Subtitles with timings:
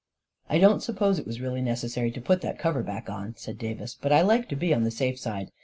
[0.49, 4.11] "I don't suppose it was really necessary to put that cover back," said Davis;" but
[4.11, 5.51] I like to be on the safe side.